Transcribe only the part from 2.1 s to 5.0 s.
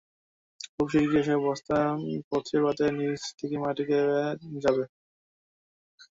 পচে বাঁধের নিচ থেকে মাটি দেবে যাবে।